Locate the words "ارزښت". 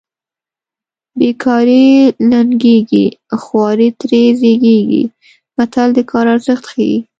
6.35-6.65